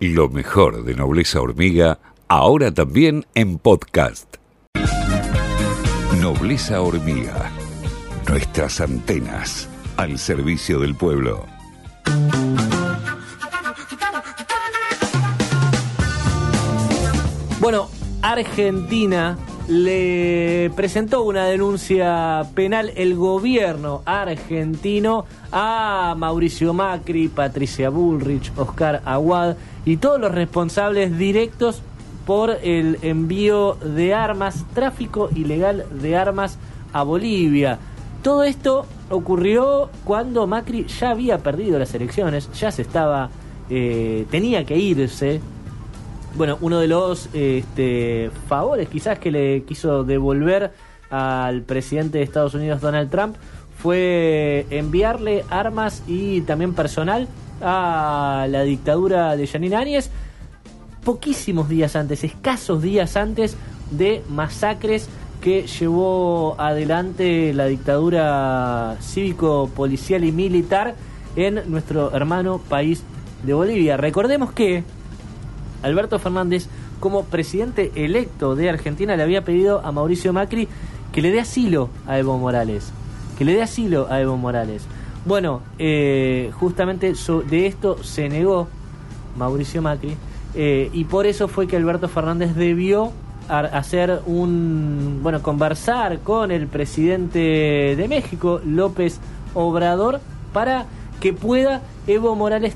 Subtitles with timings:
[0.00, 1.98] Lo mejor de Nobleza Hormiga,
[2.28, 4.36] ahora también en podcast.
[6.20, 7.50] Nobleza Hormiga.
[8.28, 11.44] Nuestras antenas al servicio del pueblo.
[17.58, 17.90] Bueno,
[18.22, 19.36] Argentina
[19.68, 29.56] le presentó una denuncia penal el gobierno argentino a Mauricio Macri, Patricia Bullrich, Oscar Aguad
[29.84, 31.82] y todos los responsables directos
[32.24, 36.58] por el envío de armas, tráfico ilegal de armas
[36.94, 37.78] a Bolivia.
[38.22, 43.28] Todo esto ocurrió cuando Macri ya había perdido las elecciones, ya se estaba,
[43.68, 45.42] eh, tenía que irse
[46.38, 50.70] bueno, uno de los este, favores quizás que le quiso devolver
[51.10, 53.36] al presidente de Estados Unidos, Donald Trump,
[53.76, 57.26] fue enviarle armas y también personal
[57.60, 60.10] a la dictadura de Janine Áñez
[61.04, 63.56] poquísimos días antes, escasos días antes
[63.90, 65.08] de masacres
[65.40, 70.94] que llevó adelante la dictadura cívico-policial y militar
[71.34, 73.02] en nuestro hermano país
[73.42, 73.96] de Bolivia.
[73.96, 74.84] Recordemos que
[75.82, 76.68] Alberto Fernández,
[77.00, 80.68] como presidente electo de Argentina, le había pedido a Mauricio Macri
[81.12, 82.92] que le dé asilo a Evo Morales.
[83.36, 84.84] Que le dé asilo a Evo Morales.
[85.24, 87.12] Bueno, eh, justamente
[87.48, 88.68] de esto se negó
[89.36, 90.16] Mauricio Macri
[90.54, 93.12] eh, y por eso fue que Alberto Fernández debió
[93.48, 99.20] hacer un, bueno, conversar con el presidente de México, López
[99.54, 100.20] Obrador,
[100.52, 100.84] para
[101.20, 102.74] que pueda Evo Morales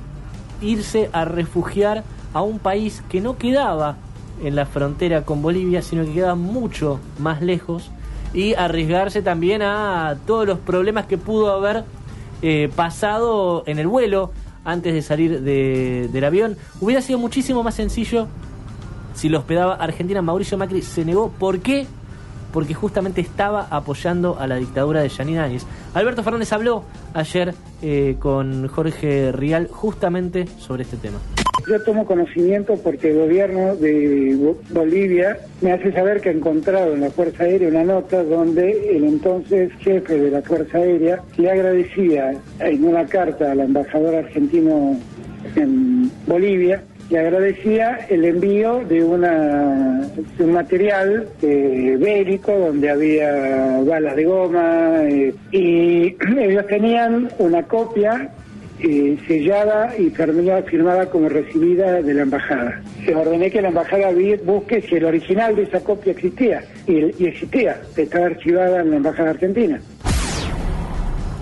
[0.62, 3.97] irse a refugiar a un país que no quedaba
[4.42, 7.91] en la frontera con Bolivia, sino que quedaba mucho más lejos
[8.34, 11.84] y arriesgarse también a todos los problemas que pudo haber
[12.41, 14.33] eh, pasado en el vuelo
[14.64, 16.56] antes de salir del avión.
[16.80, 18.27] Hubiera sido muchísimo más sencillo
[19.14, 20.22] si lo hospedaba Argentina.
[20.22, 21.30] Mauricio Macri se negó.
[21.30, 21.86] ¿Por qué?
[22.53, 25.66] Porque justamente estaba apoyando a la dictadura de Yanine Áñez.
[25.94, 31.19] Alberto Fernández habló ayer eh, con Jorge Rial justamente sobre este tema.
[31.69, 37.03] Yo tomo conocimiento porque el gobierno de Bolivia me hace saber que ha encontrado en
[37.03, 42.34] la Fuerza Aérea una nota donde el entonces jefe de la Fuerza Aérea le agradecía
[42.59, 44.99] en una carta al embajador argentino
[45.56, 50.09] en Bolivia le agradecía el envío de, una,
[50.39, 58.31] un material eh, bélico donde había balas de goma eh, y ellos tenían una copia
[58.82, 62.82] eh, sellada y firmada como recibida de la embajada.
[63.04, 64.09] Se ordené que la embajada
[64.44, 69.31] busque si el original de esa copia existía y, existía, estaba archivada en la embajada
[69.31, 69.81] argentina.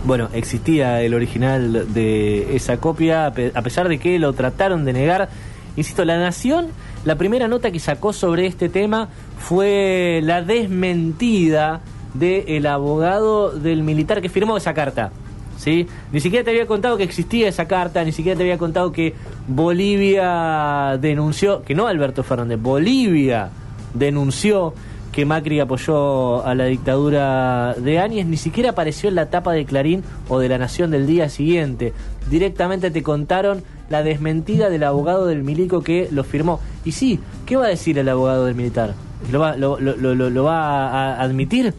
[0.04, 5.28] Bueno, existía el original de esa copia, a pesar de que lo trataron de negar.
[5.76, 6.68] Insisto, La Nación,
[7.04, 9.08] la primera nota que sacó sobre este tema
[9.38, 11.80] fue la desmentida
[12.14, 15.12] del abogado del militar que firmó esa carta.
[15.60, 15.86] ¿Sí?
[16.10, 19.14] Ni siquiera te había contado que existía esa carta, ni siquiera te había contado que
[19.46, 23.50] Bolivia denunció, que no Alberto Fernández, Bolivia
[23.92, 24.72] denunció
[25.12, 29.64] que Macri apoyó a la dictadura de Áñez, ni siquiera apareció en la tapa de
[29.64, 31.92] Clarín o de La Nación del día siguiente.
[32.30, 36.60] Directamente te contaron la desmentida del abogado del milico que lo firmó.
[36.84, 38.94] Y sí, ¿qué va a decir el abogado del militar?
[39.32, 41.74] ¿Lo va, lo, lo va a admitir?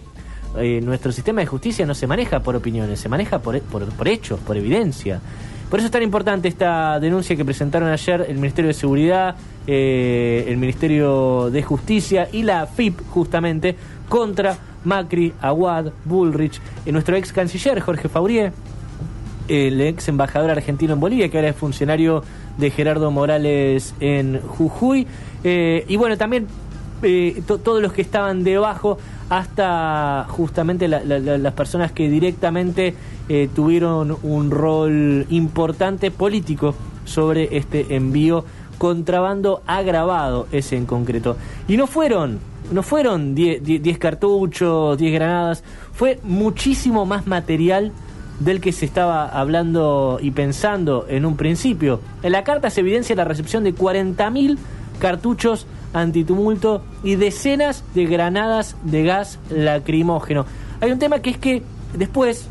[0.57, 4.39] Eh, nuestro sistema de justicia no se maneja por opiniones, se maneja por, por, hechos,
[4.39, 5.21] por evidencia.
[5.69, 9.35] Por eso es tan importante esta denuncia que presentaron ayer el Ministerio de Seguridad,
[9.65, 13.77] eh, el Ministerio de Justicia y la FIP, justamente,
[14.09, 18.51] contra Macri, Aguad, Bullrich, eh, nuestro ex canciller Jorge Faurier,
[19.47, 22.23] el ex embajador argentino en Bolivia, que ahora es funcionario
[22.57, 25.07] de Gerardo Morales en Jujuy,
[25.43, 26.47] y bueno, también
[27.45, 28.97] todos los que estaban debajo
[29.29, 32.93] hasta justamente las personas que directamente
[33.29, 36.75] eh, tuvieron un rol importante político
[37.05, 38.43] sobre este envío
[38.77, 41.37] contrabando agravado ese en concreto.
[41.67, 42.39] Y no fueron,
[42.71, 47.91] no fueron 10 cartuchos, 10 granadas, fue muchísimo más material
[48.39, 52.01] del que se estaba hablando y pensando en un principio.
[52.23, 54.57] En la carta se evidencia la recepción de 40.000
[54.99, 60.45] cartuchos antitumulto y decenas de granadas de gas lacrimógeno.
[60.79, 62.47] Hay un tema que es que después,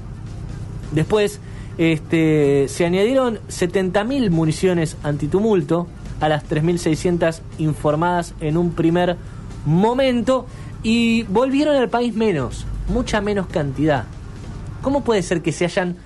[0.92, 1.40] después
[1.78, 5.86] este, se añadieron 70.000 municiones antitumulto
[6.20, 9.16] a las 3.600 informadas en un primer
[9.64, 10.46] momento
[10.82, 14.04] y volvieron al país menos, mucha menos cantidad.
[14.82, 15.96] ¿Cómo puede ser que se hayan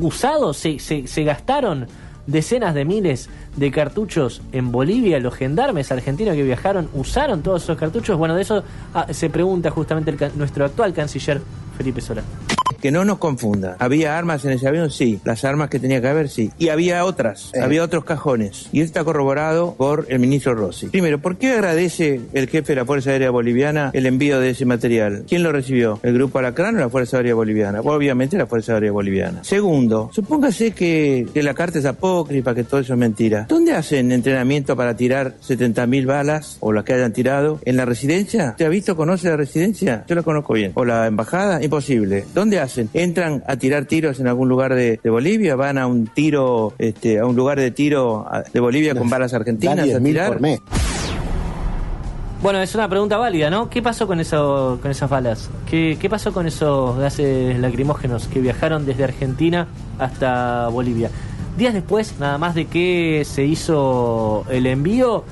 [0.00, 1.86] usado, se, se, se gastaron
[2.26, 5.20] decenas de miles de cartuchos en Bolivia.
[5.20, 8.18] Los gendarmes argentinos que viajaron usaron todos esos cartuchos.
[8.18, 8.62] Bueno, de eso
[8.94, 11.40] ah, se pregunta justamente nuestro actual canciller
[11.76, 12.22] Felipe Solá.
[12.86, 13.74] Que no nos confunda.
[13.80, 14.92] ¿Había armas en ese avión?
[14.92, 15.18] Sí.
[15.24, 16.52] Las armas que tenía que haber, sí.
[16.56, 17.50] Y había otras.
[17.60, 18.68] Había otros cajones.
[18.70, 20.86] Y esto está corroborado por el ministro Rossi.
[20.86, 24.66] Primero, ¿por qué agradece el jefe de la Fuerza Aérea Boliviana el envío de ese
[24.66, 25.24] material?
[25.28, 25.98] ¿Quién lo recibió?
[26.04, 27.80] ¿El Grupo Alacrán o la Fuerza Aérea Boliviana?
[27.80, 29.42] Obviamente la Fuerza Aérea Boliviana.
[29.42, 33.46] Segundo, supóngase que, que la carta es apócrifa, que todo eso es mentira.
[33.48, 37.58] ¿Dónde hacen entrenamiento para tirar 70.000 balas o las que hayan tirado?
[37.64, 38.54] ¿En la residencia?
[38.56, 40.04] ¿Te ha visto, conoce la residencia?
[40.06, 40.70] Yo la conozco bien.
[40.74, 41.60] ¿O la embajada?
[41.64, 42.24] Imposible.
[42.32, 42.75] ¿Dónde hacen?
[42.78, 45.56] ¿Entran a tirar tiros en algún lugar de, Bolivia?
[45.56, 49.92] ¿Van a un tiro, este, a un lugar de tiro de Bolivia con balas argentinas
[49.94, 50.38] a tirar?
[52.42, 53.70] Bueno, es una pregunta válida, ¿no?
[53.70, 55.50] ¿Qué pasó con, eso, con esas balas?
[55.68, 59.66] ¿Qué, ¿Qué pasó con esos gases lacrimógenos que viajaron desde Argentina
[59.98, 61.10] hasta Bolivia?
[61.56, 65.24] Días después, nada más de que se hizo el envío,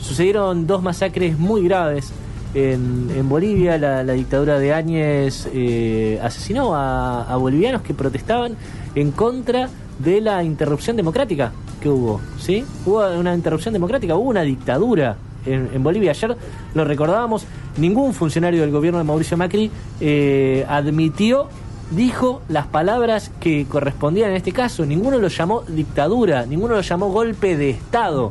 [0.00, 2.12] sucedieron dos masacres muy graves
[2.54, 8.56] en, Bolivia la, dictadura de Áñez eh, asesinó a, bolivianos que protestaban
[8.94, 9.68] en contra
[9.98, 12.64] de la interrupción democrática que hubo, ¿sí?
[12.86, 16.12] Hubo una interrupción democrática, hubo una dictadura en, Bolivia.
[16.12, 16.36] Ayer
[16.74, 17.44] lo recordábamos,
[17.76, 21.48] ningún funcionario del gobierno de Mauricio Macri eh, admitió,
[21.90, 24.86] dijo las palabras que correspondían en este caso.
[24.86, 28.30] Ninguno lo llamó dictadura, ninguno lo llamó golpe de Estado.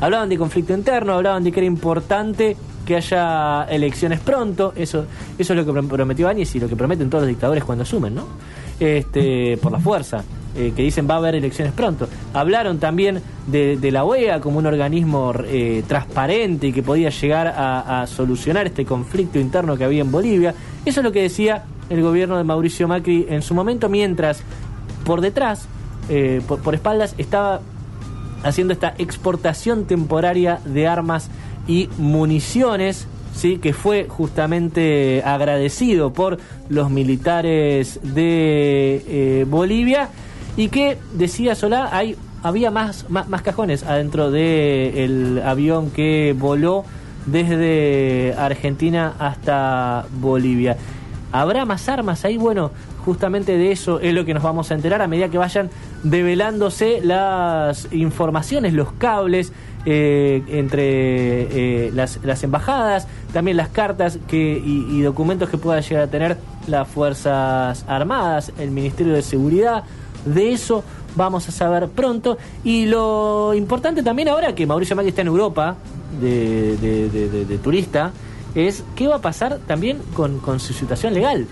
[0.00, 5.06] Hablaban de conflicto interno, hablaban de que era importante que haya elecciones pronto, eso,
[5.38, 8.14] eso es lo que prometió Áñez y lo que prometen todos los dictadores cuando asumen,
[8.14, 8.26] ¿no?
[8.80, 10.24] Este, por la fuerza,
[10.56, 12.08] eh, que dicen va a haber elecciones pronto.
[12.34, 18.06] Hablaron también de, la OEA como un organismo eh, transparente y que podía llegar a,
[18.06, 20.54] solucionar este conflicto interno que había en Bolivia.
[20.84, 24.42] Eso es lo que decía el gobierno de Mauricio Macri en su momento, mientras
[25.04, 25.66] por detrás,
[26.08, 27.60] eh, por, por espaldas, estaba
[28.42, 31.30] haciendo esta exportación temporaria de armas
[31.66, 33.58] y municiones, ¿sí?
[33.58, 36.38] que fue justamente agradecido por
[36.68, 40.08] los militares de eh, Bolivia
[40.56, 46.84] y que, decía Solá, hay, había más, más, cajones adentro del avión que voló
[47.26, 50.76] desde Argentina hasta Bolivia.
[51.32, 52.36] ¿Habrá más armas ahí?
[52.36, 52.70] Bueno,
[53.04, 55.70] justamente de eso es lo que nos vamos a enterar a medida que vayan
[56.02, 59.52] develándose las informaciones, los cables
[59.84, 66.04] eh, entre eh, las, las, embajadas, también las cartas que, y, documentos que pueda llegar
[66.04, 66.36] a tener
[66.68, 69.82] las Fuerzas Armadas, el Ministerio de Seguridad.
[70.24, 70.84] De eso
[71.16, 72.38] vamos a saber pronto.
[72.62, 75.74] Y lo importante también ahora que Mauricio Macri está en Europa
[76.20, 78.12] de, de, turista,
[78.54, 81.46] es qué va a pasar también con, con su situación legal.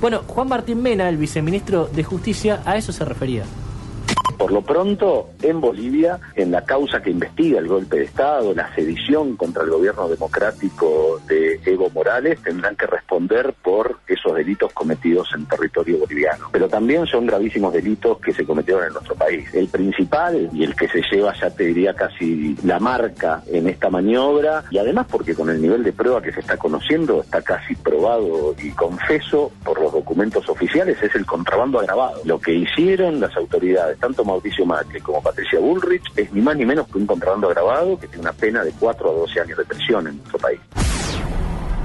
[0.00, 3.44] Bueno, Juan Martín Mena, el viceministro de Justicia, a eso se refería.
[4.38, 8.74] Por lo pronto, en Bolivia, en la causa que investiga el golpe de Estado, la
[8.74, 15.28] sedición contra el gobierno democrático de Evo Morales, tendrán que responder por esos delitos cometidos
[15.34, 16.48] en territorio boliviano.
[16.52, 19.52] Pero también son gravísimos delitos que se cometieron en nuestro país.
[19.54, 23.90] El principal y el que se lleva, ya te diría, casi la marca en esta
[23.90, 27.74] maniobra, y además porque con el nivel de prueba que se está conociendo, está casi
[27.76, 32.20] probado y confeso por los documentos oficiales, es el contrabando agravado.
[32.24, 36.64] Lo que hicieron las autoridades, tanto Mauricio Macri como Patricia Bullrich es ni más ni
[36.64, 39.64] menos que un contrabando agravado que tiene una pena de 4 a 12 años de
[39.64, 40.60] prisión en nuestro país.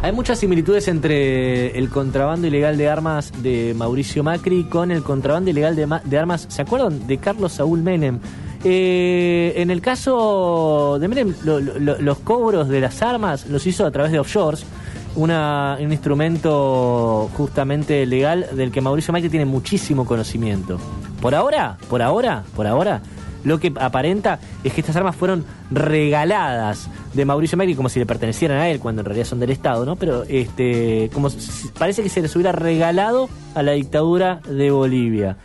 [0.01, 5.50] Hay muchas similitudes entre el contrabando ilegal de armas de Mauricio Macri con el contrabando
[5.50, 7.05] ilegal de, armas, ¿se acuerdan?
[7.05, 8.19] De Carlos Saúl Menem.
[8.63, 14.13] Eh, en el caso de Menem, los cobros de las armas los hizo a través
[14.13, 14.65] de offshores,
[15.15, 20.79] una, un instrumento justamente legal del que Mauricio Macri tiene muchísimo conocimiento.
[21.21, 23.01] Por ahora, por ahora, por ahora,
[23.43, 28.05] lo que aparenta es que estas armas fueron regaladas de Mauricio Macri como si le
[28.05, 29.95] pertenecieran a él, cuando en realidad son del Estado, ¿no?
[29.95, 31.29] Pero este, como
[31.77, 35.37] parece que se les hubiera regalado a la dictadura de Bolivia.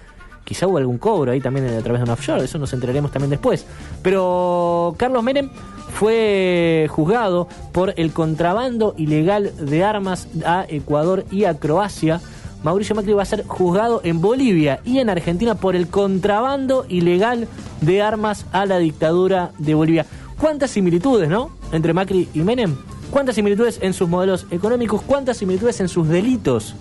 [0.45, 3.31] Quizá hubo algún cobro ahí también a través de un offshore, eso nos enteraremos también
[3.31, 3.67] después.
[4.03, 5.51] Pero Carlos Menem
[5.93, 12.21] fue juzgado por el contrabando ilegal de armas a Ecuador y a Croacia
[12.65, 17.47] Mauricio Macri va a ser juzgado en Bolivia y en Argentina por el contrabando ilegal
[17.83, 20.07] de armas a la dictadura de Bolivia.
[20.41, 21.51] ¿Cuántas similitudes, no?
[21.73, 22.75] Entre Macri y Menem.
[23.11, 25.03] ¿Cuántas similitudes en sus modelos económicos?
[25.03, 26.75] ¿Cuántas similitudes en sus delitos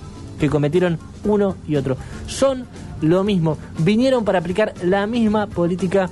[0.44, 1.96] que cometieron uno y otro?
[2.28, 2.66] Son
[3.02, 3.58] lo mismo.
[3.80, 6.10] Vinieron para aplicar la misma política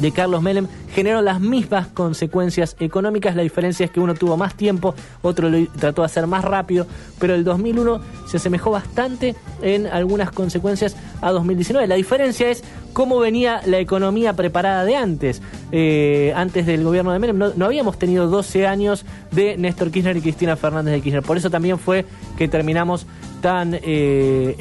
[0.00, 3.34] de Carlos Menem generó las mismas consecuencias económicas.
[3.34, 6.86] La diferencia es que uno tuvo más tiempo, otro lo trató de hacer más rápido,
[7.18, 11.88] pero el 2001 se asemejó bastante en algunas consecuencias a 2019.
[11.88, 15.42] La diferencia es cómo venía la economía preparada de antes.
[15.72, 20.20] Eh, antes del gobierno de Menem, no, habíamos tenido 12 años de Néstor Kirchner y
[20.20, 21.24] Cristina Fernández de Kirchner.
[21.24, 22.04] Por eso también fue
[22.38, 23.06] que terminamos
[23.44, 24.54] tan eh,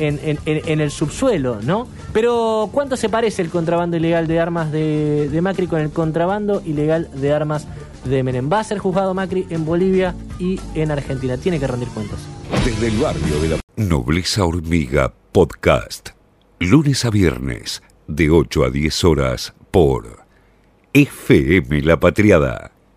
[0.46, 1.88] en, el subsuelo, ¿no?
[2.12, 6.62] Pero ¿cuánto se parece el contrabando ilegal de armas de, de Macri con el contrabando
[6.66, 7.66] ilegal de armas
[8.04, 8.52] de Menem?
[8.52, 11.38] Va a ser juzgado Macri en Bolivia y en Argentina.
[11.38, 12.20] Tiene que rendir cuentas.
[12.66, 16.10] Desde el barrio de la Nobleza Hormiga Podcast.
[16.60, 20.26] Lunes a viernes, de 8 a 10 horas, por
[20.92, 22.73] FM La Patriada.